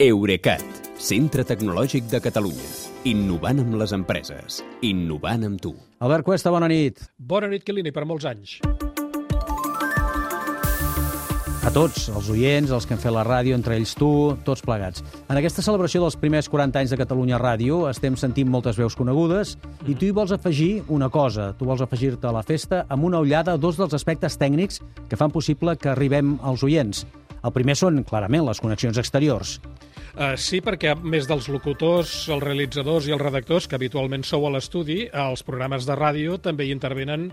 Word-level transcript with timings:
Eurecat, 0.00 0.62
centre 0.96 1.42
tecnològic 1.44 2.06
de 2.08 2.22
Catalunya. 2.24 2.68
Innovant 3.10 3.58
amb 3.60 3.74
les 3.82 3.92
empreses. 3.92 4.62
Innovant 4.80 5.44
amb 5.44 5.60
tu. 5.60 5.74
Albert 6.00 6.24
Cuesta, 6.24 6.48
bona 6.48 6.70
nit. 6.72 7.02
Bona 7.20 7.50
nit, 7.52 7.66
Quilini, 7.66 7.92
per 7.92 8.06
molts 8.08 8.24
anys. 8.24 8.54
A 11.60 11.68
tots, 11.68 12.06
els 12.08 12.32
oients, 12.32 12.72
els 12.72 12.88
que 12.88 12.96
han 12.96 13.02
fet 13.04 13.12
la 13.12 13.26
ràdio, 13.28 13.52
entre 13.52 13.76
ells 13.76 13.92
tu, 13.92 14.08
tots 14.48 14.64
plegats. 14.64 15.04
En 15.28 15.36
aquesta 15.36 15.60
celebració 15.60 16.00
dels 16.00 16.16
primers 16.16 16.48
40 16.48 16.80
anys 16.80 16.96
de 16.96 17.00
Catalunya 17.02 17.36
Ràdio 17.36 17.82
estem 17.90 18.16
sentint 18.16 18.48
moltes 18.48 18.80
veus 18.80 18.96
conegudes 18.96 19.58
i 19.84 19.92
tu 19.92 20.08
hi 20.08 20.16
vols 20.16 20.32
afegir 20.32 20.78
una 20.88 21.10
cosa. 21.12 21.52
Tu 21.60 21.68
vols 21.68 21.84
afegir-te 21.84 22.24
a 22.24 22.32
la 22.32 22.46
festa 22.48 22.86
amb 22.88 23.04
una 23.04 23.20
ullada 23.20 23.52
a 23.52 23.60
dos 23.60 23.76
dels 23.76 24.00
aspectes 24.00 24.40
tècnics 24.40 24.80
que 25.12 25.20
fan 25.20 25.36
possible 25.36 25.76
que 25.76 25.92
arribem 25.92 26.38
als 26.40 26.64
oients. 26.64 27.04
El 27.44 27.52
primer 27.52 27.76
són, 27.76 28.02
clarament, 28.04 28.48
les 28.48 28.64
connexions 28.64 28.96
exteriors. 29.00 29.58
Uh, 30.10 30.34
sí, 30.40 30.58
perquè 30.64 30.96
més 30.98 31.28
dels 31.30 31.46
locutors, 31.52 32.10
els 32.32 32.42
realitzadors 32.42 33.06
i 33.06 33.14
els 33.14 33.22
redactors, 33.22 33.68
que 33.70 33.78
habitualment 33.78 34.26
sou 34.26 34.46
a 34.48 34.50
l'estudi, 34.54 35.04
als 35.06 35.44
programes 35.46 35.86
de 35.86 35.96
ràdio 35.98 36.40
també 36.42 36.66
hi 36.66 36.74
intervenen 36.74 37.30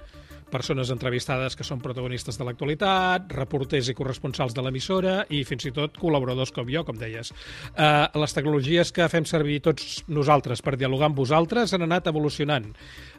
persones 0.52 0.92
entrevistades 0.94 1.56
que 1.58 1.66
són 1.68 1.82
protagonistes 1.84 2.38
de 2.40 2.46
l'actualitat, 2.48 3.32
reporters 3.36 3.90
i 3.92 3.96
corresponsals 3.98 4.56
de 4.56 4.64
l'emissora 4.64 5.16
i 5.34 5.44
fins 5.48 5.68
i 5.68 5.74
tot 5.76 5.98
col·laboradors 6.00 6.54
com 6.56 6.70
jo, 6.72 6.84
com 6.88 6.98
deies. 7.00 7.34
Uh, 7.74 8.08
les 8.20 8.36
tecnologies 8.36 8.94
que 8.96 9.10
fem 9.12 9.28
servir 9.28 9.60
tots 9.66 10.04
nosaltres 10.08 10.64
per 10.64 10.78
dialogar 10.78 11.12
amb 11.12 11.20
vosaltres 11.20 11.74
han 11.76 11.86
anat 11.88 12.08
evolucionant 12.12 12.70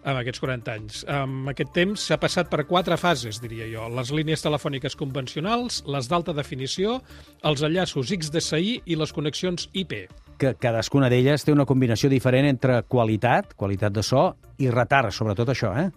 en 0.05 0.21
aquests 0.21 0.43
40 0.45 0.77
anys. 0.77 1.03
En 1.09 1.51
aquest 1.53 1.75
temps 1.77 2.09
s'ha 2.09 2.21
passat 2.21 2.51
per 2.53 2.67
quatre 2.69 2.97
fases, 3.01 3.43
diria 3.43 3.69
jo. 3.71 3.89
Les 3.93 4.13
línies 4.15 4.45
telefòniques 4.45 4.97
convencionals, 4.99 5.83
les 5.87 6.09
d'alta 6.09 6.35
definició, 6.37 7.01
els 7.49 7.65
enllaços 7.67 8.09
XDSI 8.09 8.83
i 8.87 8.99
les 8.99 9.13
connexions 9.13 9.69
IP 9.73 10.07
que 10.39 10.53
cadascuna 10.55 11.09
d'elles 11.11 11.43
té 11.43 11.51
una 11.51 11.67
combinació 11.67 12.07
diferent 12.13 12.47
entre 12.47 12.85
qualitat, 12.87 13.57
qualitat 13.59 13.97
de 13.97 14.05
so, 14.07 14.29
i 14.63 14.71
retard, 14.71 15.11
sobretot 15.11 15.51
això, 15.51 15.73
eh? 15.75 15.89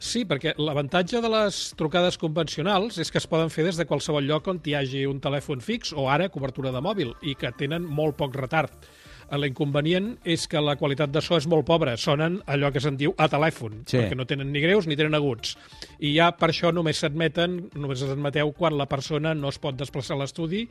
Sí, 0.00 0.22
perquè 0.24 0.54
l'avantatge 0.56 1.20
de 1.20 1.28
les 1.28 1.56
trucades 1.76 2.16
convencionals 2.16 2.96
és 3.02 3.10
que 3.12 3.20
es 3.20 3.26
poden 3.28 3.50
fer 3.52 3.66
des 3.66 3.76
de 3.76 3.84
qualsevol 3.84 4.24
lloc 4.24 4.48
on 4.48 4.60
hi 4.64 4.72
hagi 4.78 5.04
un 5.04 5.20
telèfon 5.20 5.60
fix 5.60 5.92
o 5.92 6.06
ara 6.08 6.30
cobertura 6.32 6.72
de 6.72 6.80
mòbil 6.80 7.12
i 7.20 7.34
que 7.36 7.52
tenen 7.52 7.84
molt 7.84 8.16
poc 8.16 8.38
retard. 8.40 8.88
L'inconvenient 9.30 10.16
és 10.26 10.48
que 10.50 10.58
la 10.64 10.74
qualitat 10.80 11.12
de 11.12 11.20
so 11.22 11.36
és 11.36 11.46
molt 11.46 11.68
pobra. 11.68 11.98
Sonen 12.00 12.40
allò 12.50 12.72
que 12.72 12.80
se'n 12.82 12.96
diu 12.98 13.12
a 13.20 13.28
telèfon, 13.30 13.84
sí. 13.84 14.00
perquè 14.00 14.16
no 14.16 14.26
tenen 14.26 14.50
ni 14.50 14.64
greus 14.64 14.88
ni 14.88 14.96
tenen 14.98 15.14
aguts. 15.14 15.52
I 16.00 16.16
ja 16.16 16.32
per 16.32 16.48
això 16.48 16.72
només 16.74 17.04
s'admeten, 17.04 17.60
només 17.76 18.00
s'admeteu 18.00 18.56
quan 18.56 18.80
la 18.80 18.88
persona 18.90 19.36
no 19.36 19.52
es 19.52 19.60
pot 19.60 19.78
desplaçar 19.78 20.16
a 20.16 20.24
l'estudi 20.24 20.64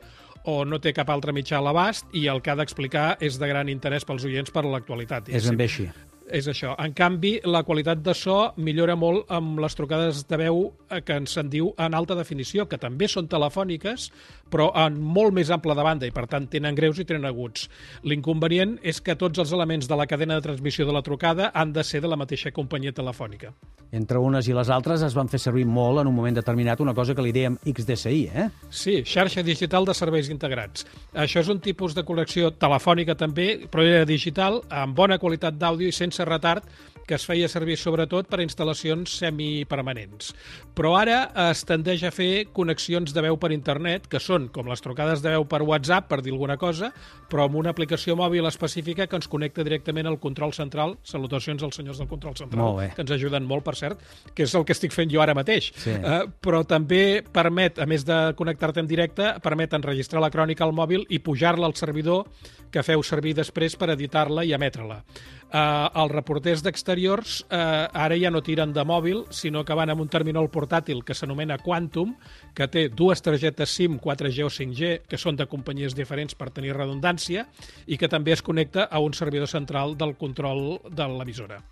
o 0.50 0.64
no 0.66 0.82
té 0.82 0.92
cap 0.92 1.08
altre 1.08 1.32
mitjà 1.32 1.62
a 1.62 1.64
l'abast 1.64 2.10
i 2.12 2.26
el 2.26 2.42
que 2.42 2.50
ha 2.50 2.58
d'explicar 2.58 3.14
és 3.22 3.38
de 3.38 3.48
gran 3.48 3.70
interès 3.70 4.04
pels 4.04 4.26
oients 4.26 4.50
per 4.50 4.66
l'actualitat. 4.66 5.30
És 5.30 5.46
ben 5.46 5.62
bé 5.62 5.70
així 5.70 5.92
és 6.30 6.46
això. 6.50 6.74
En 6.78 6.94
canvi, 6.96 7.36
la 7.44 7.62
qualitat 7.66 8.00
de 8.04 8.14
so 8.16 8.52
millora 8.62 8.96
molt 8.98 9.30
amb 9.34 9.58
les 9.62 9.76
trucades 9.76 10.22
de 10.28 10.38
veu 10.40 10.62
eh, 10.88 11.00
que 11.04 11.18
ens 11.20 11.34
se'n 11.36 11.50
diu 11.50 11.72
en 11.78 11.96
alta 11.98 12.16
definició, 12.18 12.66
que 12.70 12.78
també 12.80 13.08
són 13.10 13.28
telefòniques, 13.30 14.08
però 14.50 14.70
en 14.84 14.98
molt 15.00 15.34
més 15.36 15.50
ample 15.54 15.74
de 15.76 15.86
banda 15.86 16.08
i, 16.08 16.14
per 16.14 16.26
tant, 16.30 16.48
tenen 16.50 16.76
greus 16.78 16.98
i 16.98 17.06
tenen 17.08 17.26
aguts. 17.28 17.68
L'inconvenient 18.06 18.78
és 18.82 19.00
que 19.02 19.16
tots 19.18 19.42
els 19.42 19.52
elements 19.56 19.88
de 19.90 19.98
la 19.98 20.06
cadena 20.10 20.38
de 20.38 20.46
transmissió 20.46 20.86
de 20.86 20.94
la 20.94 21.04
trucada 21.06 21.50
han 21.54 21.74
de 21.74 21.84
ser 21.86 22.02
de 22.02 22.10
la 22.10 22.18
mateixa 22.18 22.54
companyia 22.54 22.94
telefònica. 22.96 23.52
Entre 23.90 24.20
unes 24.22 24.46
i 24.46 24.54
les 24.54 24.70
altres 24.70 25.02
es 25.02 25.16
van 25.18 25.28
fer 25.30 25.40
servir 25.42 25.64
molt 25.66 26.02
en 26.02 26.10
un 26.10 26.14
moment 26.14 26.36
determinat 26.36 26.80
una 26.80 26.94
cosa 26.94 27.14
que 27.14 27.24
li 27.26 27.34
dèiem 27.34 27.56
XDSI, 27.64 28.20
eh? 28.30 28.46
Sí, 28.70 29.00
xarxa 29.06 29.42
digital 29.42 29.86
de 29.88 29.94
serveis 29.98 30.30
integrats. 30.30 30.86
Això 31.14 31.42
és 31.42 31.50
un 31.50 31.58
tipus 31.62 31.96
de 31.96 32.04
connexió 32.06 32.52
telefònica 32.54 33.16
també, 33.18 33.66
però 33.70 33.82
era 33.86 34.06
digital, 34.06 34.60
amb 34.70 34.94
bona 34.94 35.18
qualitat 35.18 35.58
d'àudio 35.58 35.90
i 35.90 35.96
sense 35.96 36.19
retard, 36.24 36.62
que 37.10 37.16
es 37.18 37.26
feia 37.26 37.48
servir 37.50 37.74
sobretot 37.74 38.28
per 38.30 38.38
a 38.38 38.44
instal·lacions 38.44 39.16
semipermanents. 39.18 40.30
Però 40.78 40.92
ara 40.94 41.24
es 41.48 41.64
tendeix 41.66 42.04
a 42.06 42.12
fer 42.14 42.46
connexions 42.54 43.10
de 43.16 43.24
veu 43.24 43.34
per 43.42 43.50
internet, 43.50 44.06
que 44.06 44.20
són 44.22 44.46
com 44.54 44.70
les 44.70 44.82
trucades 44.84 45.24
de 45.24 45.32
veu 45.34 45.46
per 45.50 45.64
WhatsApp, 45.66 46.06
per 46.06 46.20
dir 46.22 46.30
alguna 46.36 46.54
cosa, 46.60 46.92
però 47.30 47.48
amb 47.48 47.58
una 47.58 47.72
aplicació 47.74 48.14
mòbil 48.18 48.46
específica 48.46 49.08
que 49.10 49.18
ens 49.18 49.26
connecta 49.32 49.66
directament 49.66 50.06
al 50.06 50.20
control 50.22 50.54
central. 50.54 50.94
Salutacions 51.02 51.64
als 51.66 51.80
senyors 51.80 51.98
del 51.98 52.10
control 52.12 52.38
central, 52.38 52.78
que 52.94 53.02
ens 53.02 53.14
ajuden 53.18 53.48
molt, 53.50 53.66
per 53.66 53.74
cert, 53.80 54.06
que 54.30 54.46
és 54.46 54.54
el 54.54 54.68
que 54.68 54.76
estic 54.78 54.94
fent 54.94 55.10
jo 55.10 55.24
ara 55.24 55.34
mateix. 55.34 55.72
Sí. 55.82 55.96
Uh, 55.98 56.30
però 56.38 56.62
també 56.62 57.24
permet, 57.26 57.82
a 57.82 57.88
més 57.90 58.06
de 58.06 58.20
connectar-te 58.38 58.84
en 58.84 58.90
directe, 58.90 59.34
permet 59.42 59.74
enregistrar 59.74 60.22
la 60.22 60.30
crònica 60.30 60.62
al 60.62 60.76
mòbil 60.78 61.08
i 61.10 61.18
pujar-la 61.18 61.66
al 61.66 61.74
servidor 61.74 62.28
que 62.70 62.86
feu 62.86 63.02
servir 63.02 63.34
després 63.34 63.74
per 63.74 63.90
editar-la 63.96 64.46
i 64.46 64.54
emetre-la. 64.54 65.02
Uh, 65.50 65.88
els 65.98 66.12
reporters 66.12 66.60
d'exteriors 67.00 67.44
uh, 67.50 67.88
ara 67.92 68.16
ja 68.18 68.30
no 68.30 68.42
tiren 68.42 68.72
de 68.72 68.84
mòbil, 68.84 69.24
sinó 69.30 69.64
que 69.64 69.74
van 69.74 69.90
amb 69.90 70.02
un 70.02 70.08
terminal 70.08 70.48
portàtil 70.50 71.02
que 71.04 71.14
s'anomena 71.14 71.58
Quantum, 71.58 72.14
que 72.54 72.68
té 72.68 72.88
dues 72.88 73.22
targetes 73.22 73.70
SIM 73.70 73.98
4G 73.98 74.44
o 74.44 74.50
5G, 74.50 75.06
que 75.08 75.18
són 75.18 75.36
de 75.36 75.46
companyies 75.46 75.94
diferents 75.96 76.34
per 76.34 76.50
tenir 76.50 76.76
redundància, 76.76 77.46
i 77.86 77.96
que 77.96 78.08
també 78.08 78.32
es 78.32 78.42
connecta 78.42 78.84
a 78.84 79.00
un 79.00 79.14
servidor 79.14 79.48
central 79.48 79.96
del 79.96 80.16
control 80.16 80.80
de 80.90 81.08
l'emissora. 81.08 81.62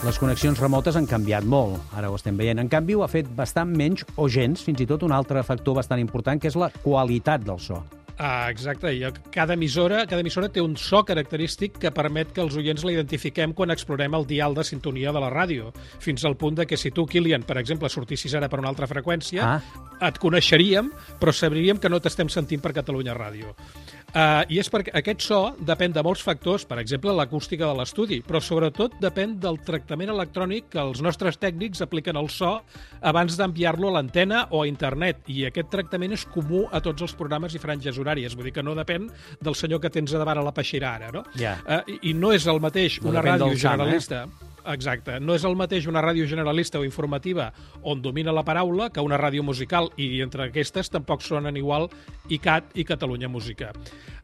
Les 0.00 0.16
connexions 0.16 0.58
remotes 0.58 0.96
han 0.96 1.04
canviat 1.06 1.44
molt, 1.44 1.76
ara 1.92 2.08
ho 2.08 2.16
estem 2.16 2.38
veient. 2.38 2.62
En 2.62 2.70
canvi, 2.72 2.96
ho 2.96 3.04
ha 3.04 3.10
fet 3.10 3.28
bastant 3.36 3.74
menys 3.76 4.06
o 4.16 4.30
gens, 4.32 4.62
fins 4.64 4.80
i 4.80 4.88
tot 4.88 5.02
un 5.04 5.12
altre 5.12 5.42
factor 5.44 5.76
bastant 5.76 6.00
important, 6.00 6.40
que 6.40 6.48
és 6.48 6.56
la 6.56 6.70
qualitat 6.84 7.44
del 7.44 7.60
so. 7.60 7.82
Ah, 8.22 8.50
exacte, 8.50 8.90
i 8.92 9.00
cada 9.32 9.54
emissora, 9.56 10.02
cada 10.04 10.20
emissora 10.20 10.50
té 10.52 10.60
un 10.60 10.74
so 10.76 10.98
característic 11.08 11.78
que 11.80 11.92
permet 11.96 12.34
que 12.36 12.42
els 12.44 12.56
oients 12.60 12.82
la 12.84 12.92
identifiquem 12.92 13.54
quan 13.56 13.72
explorem 13.72 14.12
el 14.18 14.26
dial 14.28 14.52
de 14.52 14.64
sintonia 14.68 15.14
de 15.16 15.22
la 15.24 15.30
ràdio, 15.32 15.70
fins 16.04 16.26
al 16.28 16.36
punt 16.36 16.58
de 16.58 16.66
que 16.68 16.76
si 16.76 16.92
tu, 16.92 17.06
Kilian, 17.08 17.46
per 17.48 17.56
exemple, 17.56 17.88
sortissis 17.88 18.34
ara 18.36 18.50
per 18.52 18.60
una 18.60 18.68
altra 18.68 18.90
freqüència, 18.90 19.46
ah. 19.56 19.86
et 20.04 20.20
coneixeríem, 20.20 20.92
però 21.16 21.32
sabríem 21.32 21.80
que 21.80 21.88
no 21.88 22.02
t'estem 22.04 22.28
sentint 22.28 22.60
per 22.60 22.74
Catalunya 22.76 23.16
Ràdio. 23.16 23.54
Uh, 24.10 24.42
I 24.50 24.58
és 24.58 24.66
perquè 24.70 24.90
aquest 24.98 25.22
so 25.22 25.38
depèn 25.62 25.92
de 25.94 26.02
molts 26.02 26.22
factors, 26.26 26.64
per 26.66 26.80
exemple, 26.82 27.12
l'acústica 27.14 27.68
de 27.68 27.76
l'estudi, 27.78 28.20
però 28.26 28.40
sobretot 28.42 28.96
depèn 29.02 29.36
del 29.42 29.60
tractament 29.66 30.10
electrònic 30.10 30.66
que 30.72 30.82
els 30.82 31.02
nostres 31.04 31.38
tècnics 31.38 31.84
apliquen 31.84 32.18
al 32.18 32.30
so 32.32 32.56
abans 33.06 33.38
d'enviar-lo 33.38 33.92
a 33.92 33.98
l'antena 33.98 34.46
o 34.50 34.64
a 34.64 34.68
internet. 34.68 35.22
I 35.30 35.46
aquest 35.50 35.70
tractament 35.70 36.16
és 36.18 36.26
comú 36.26 36.64
a 36.72 36.82
tots 36.82 37.06
els 37.06 37.14
programes 37.14 37.54
i 37.54 37.62
franges 37.62 38.02
horàries. 38.02 38.34
Vull 38.34 38.50
dir 38.50 38.56
que 38.58 38.66
no 38.66 38.74
depèn 38.78 39.06
del 39.40 39.54
senyor 39.54 39.82
que 39.84 39.94
tens 39.94 40.14
a 40.14 40.22
davant 40.22 40.42
a 40.42 40.46
la 40.46 40.54
peixera 40.56 40.96
ara, 40.98 41.14
no? 41.14 41.24
Yeah. 41.38 41.62
Uh, 41.62 41.98
I 42.02 42.14
no 42.18 42.34
és 42.34 42.50
el 42.50 42.58
mateix 42.62 42.98
no 43.00 43.14
una 43.14 43.22
ràdio 43.22 43.54
generalista... 43.54 44.24
eh? 44.26 44.49
Exacte. 44.68 45.18
No 45.20 45.34
és 45.36 45.44
el 45.48 45.56
mateix 45.56 45.86
una 45.90 46.02
ràdio 46.04 46.26
generalista 46.28 46.80
o 46.80 46.84
informativa 46.84 47.50
on 47.82 48.02
domina 48.02 48.34
la 48.34 48.44
paraula 48.44 48.90
que 48.90 49.04
una 49.04 49.18
ràdio 49.20 49.44
musical 49.46 49.90
i 49.96 50.20
entre 50.24 50.48
aquestes 50.48 50.90
tampoc 50.92 51.24
sonen 51.24 51.56
igual 51.56 51.88
ICAT 52.28 52.76
i 52.76 52.84
Catalunya 52.84 53.28
Música. 53.28 53.72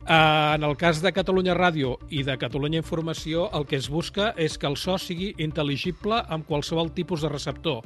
Uh, 0.06 0.54
en 0.54 0.62
el 0.62 0.76
cas 0.78 1.00
de 1.02 1.10
Catalunya 1.10 1.56
Ràdio 1.58 1.96
i 2.14 2.22
de 2.22 2.36
Catalunya 2.38 2.78
Informació, 2.78 3.48
el 3.58 3.66
que 3.66 3.75
es 3.80 3.88
busca 3.91 4.32
és 4.38 4.54
que 4.54 4.69
el 4.70 4.76
so 4.78 4.94
sigui 5.02 5.32
intel·ligible 5.42 6.20
amb 6.30 6.46
qualsevol 6.46 6.92
tipus 6.94 7.25
de 7.26 7.32
receptor 7.32 7.82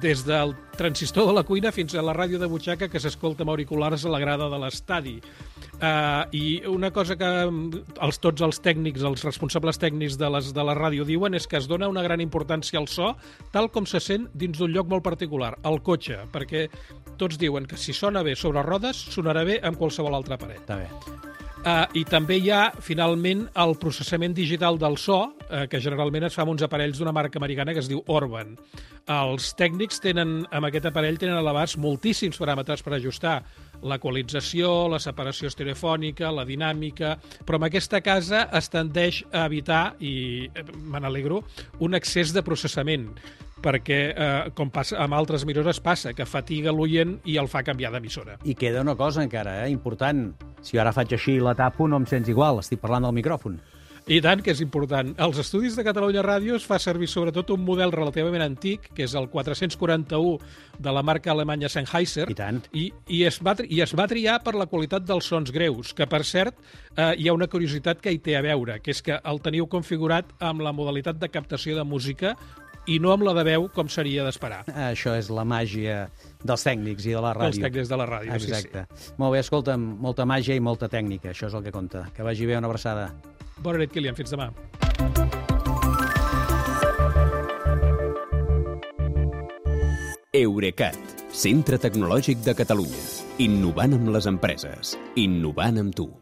des 0.00 0.24
del 0.24 0.54
transistor 0.76 1.26
de 1.28 1.34
la 1.36 1.42
cuina 1.44 1.72
fins 1.72 1.94
a 1.94 2.02
la 2.04 2.14
ràdio 2.16 2.38
de 2.40 2.48
butxaca 2.48 2.88
que 2.88 3.00
s'escolta 3.00 3.44
amb 3.44 3.52
auriculars 3.52 4.06
a 4.06 4.12
la 4.12 4.20
grada 4.22 4.48
de 4.50 4.60
l'estadi. 4.62 5.18
Uh, 5.82 6.24
I 6.32 6.62
una 6.70 6.92
cosa 6.94 7.16
que 7.18 7.28
els, 8.06 8.20
tots 8.22 8.44
els 8.44 8.60
tècnics, 8.62 9.02
els 9.02 9.24
responsables 9.26 9.80
tècnics 9.82 10.16
de, 10.20 10.30
les, 10.30 10.52
de 10.54 10.64
la 10.64 10.76
ràdio 10.78 11.06
diuen 11.08 11.34
és 11.34 11.48
que 11.50 11.58
es 11.58 11.66
dona 11.70 11.90
una 11.90 12.04
gran 12.06 12.22
importància 12.22 12.78
al 12.78 12.88
so 12.88 13.12
tal 13.52 13.68
com 13.74 13.88
se 13.88 14.00
sent 14.00 14.28
dins 14.32 14.58
d'un 14.58 14.72
lloc 14.72 14.88
molt 14.88 15.04
particular, 15.04 15.56
el 15.66 15.82
cotxe, 15.82 16.22
perquè 16.32 16.68
tots 17.18 17.40
diuen 17.40 17.66
que 17.66 17.80
si 17.80 17.92
sona 17.96 18.22
bé 18.22 18.36
sobre 18.38 18.62
rodes, 18.62 19.06
sonarà 19.10 19.44
bé 19.48 19.60
amb 19.62 19.78
qualsevol 19.78 20.14
altre 20.14 20.38
aparell. 20.38 20.62
Està 20.62 20.78
bé. 20.78 21.31
Uh, 21.62 21.84
I 21.94 22.00
també 22.02 22.40
hi 22.42 22.48
ha, 22.50 22.72
finalment, 22.82 23.44
el 23.62 23.76
processament 23.78 24.32
digital 24.34 24.80
del 24.82 24.96
so, 24.98 25.18
uh, 25.30 25.60
que 25.70 25.78
generalment 25.78 26.26
es 26.26 26.34
fa 26.34 26.42
amb 26.42 26.56
uns 26.56 26.64
aparells 26.66 26.98
d'una 26.98 27.12
marca 27.14 27.38
americana 27.38 27.70
que 27.70 27.78
es 27.78 27.86
diu 27.86 28.00
Orban. 28.10 28.56
Els 29.06 29.52
tècnics 29.54 30.02
tenen, 30.02 30.40
amb 30.50 30.66
aquest 30.66 30.88
aparell, 30.90 31.20
tenen 31.22 31.38
elevats 31.38 31.76
moltíssims 31.78 32.40
paràmetres 32.42 32.82
per 32.82 32.96
ajustar 32.96 33.36
l'equalització, 33.86 34.88
la 34.90 34.98
separació 35.02 35.50
estereofònica, 35.52 36.32
la 36.34 36.42
dinàmica, 36.48 37.14
però 37.46 37.60
en 37.60 37.68
aquesta 37.68 38.02
casa 38.02 38.48
es 38.58 38.70
tendeix 38.72 39.22
a 39.30 39.46
evitar, 39.46 39.84
i 40.02 40.48
eh, 40.50 40.66
me 40.82 40.98
n'alegro, 41.02 41.44
un 41.78 41.94
excés 41.98 42.34
de 42.34 42.42
processament 42.42 43.06
perquè, 43.62 44.00
eh, 44.10 44.50
com 44.58 44.74
passa 44.74 44.98
amb 44.98 45.14
altres 45.14 45.46
emissores, 45.46 45.78
passa 45.78 46.10
que 46.10 46.26
fatiga 46.26 46.74
l'oient 46.74 47.20
i 47.30 47.38
el 47.38 47.46
fa 47.46 47.62
canviar 47.62 47.92
d'emissora. 47.94 48.40
I 48.42 48.58
queda 48.58 48.82
una 48.82 48.98
cosa 48.98 49.22
encara, 49.22 49.60
eh, 49.62 49.70
important. 49.70 50.34
Si 50.62 50.78
ara 50.78 50.94
faig 50.94 51.12
així 51.16 51.36
i 51.36 51.44
la 51.44 51.54
tapo, 51.58 51.88
no 51.88 51.98
em 52.00 52.08
sents 52.08 52.30
igual, 52.32 52.62
estic 52.62 52.80
parlant 52.80 53.08
del 53.08 53.16
micròfon. 53.18 53.60
I 54.10 54.16
tant 54.18 54.40
que 54.42 54.50
és 54.50 54.58
important. 54.64 55.12
Els 55.22 55.36
estudis 55.38 55.76
de 55.78 55.84
Catalunya 55.86 56.24
Ràdio 56.26 56.56
es 56.58 56.64
fa 56.66 56.74
servir 56.82 57.06
sobretot 57.06 57.52
un 57.54 57.60
model 57.62 57.92
relativament 57.94 58.42
antic, 58.42 58.88
que 58.96 59.04
és 59.06 59.14
el 59.14 59.28
441 59.30 60.40
de 60.82 60.94
la 60.94 61.04
marca 61.06 61.30
alemanya 61.30 61.70
Sennheiser. 61.70 62.26
I 62.32 62.34
tant. 62.34 62.58
I, 62.74 62.88
i, 63.06 63.20
es 63.28 63.38
va, 63.38 63.54
I 63.62 63.78
es 63.84 63.94
va 63.94 64.08
triar 64.10 64.40
per 64.42 64.56
la 64.58 64.66
qualitat 64.66 65.06
dels 65.06 65.28
sons 65.30 65.54
greus, 65.54 65.92
que 65.94 66.08
per 66.10 66.24
cert 66.26 66.58
eh, 66.96 67.12
hi 67.14 67.30
ha 67.30 67.36
una 67.36 67.46
curiositat 67.46 68.02
que 68.02 68.10
hi 68.10 68.18
té 68.18 68.34
a 68.34 68.42
veure, 68.42 68.80
que 68.82 68.90
és 68.90 69.04
que 69.06 69.20
el 69.22 69.38
teniu 69.44 69.70
configurat 69.70 70.34
amb 70.42 70.66
la 70.66 70.74
modalitat 70.74 71.22
de 71.22 71.30
captació 71.30 71.78
de 71.78 71.86
música 71.86 72.34
i 72.86 72.98
no 72.98 73.12
amb 73.14 73.22
la 73.26 73.34
de 73.36 73.44
veu, 73.46 73.68
com 73.74 73.88
seria 73.92 74.24
d'esperar. 74.26 74.62
Això 74.88 75.14
és 75.18 75.30
la 75.30 75.44
màgia 75.48 76.08
dels 76.42 76.64
tècnics 76.66 77.06
i 77.06 77.14
de 77.14 77.22
la 77.22 77.34
ràdio. 77.36 77.52
Dels 77.52 77.62
tècnics 77.66 77.92
de 77.92 78.00
la 78.00 78.08
ràdio, 78.10 78.34
Exacte. 78.34 78.86
sí, 78.90 79.04
sí. 79.06 79.14
Molt 79.22 79.36
bé, 79.36 79.42
escolta'm, 79.44 79.86
molta 80.02 80.26
màgia 80.26 80.56
i 80.58 80.60
molta 80.60 80.88
tècnica, 80.88 81.30
això 81.30 81.46
és 81.50 81.54
el 81.54 81.62
que 81.62 81.74
compta. 81.74 82.08
Que 82.16 82.26
vagi 82.26 82.46
bé, 82.46 82.58
una 82.58 82.66
abraçada. 82.70 83.12
Bona 83.62 83.78
nit, 83.78 83.92
Kilian. 83.92 84.16
Fins 84.18 84.34
demà. 84.34 84.50
Eurecat, 90.32 90.96
centre 91.30 91.76
tecnològic 91.78 92.40
de 92.46 92.54
Catalunya. 92.56 93.04
Innovant 93.44 93.98
amb 93.98 94.08
les 94.16 94.26
empreses. 94.30 94.96
Innovant 95.20 95.78
amb 95.84 95.94
tu. 95.94 96.21